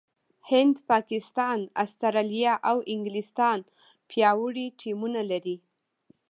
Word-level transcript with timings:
هند، 0.49 0.75
پاکستان، 0.89 1.59
استراليا 1.83 2.53
او 2.69 2.77
انګلستان 2.93 3.59
پياوړي 4.09 4.65
ټيمونه 4.79 5.21
لري. 5.31 5.55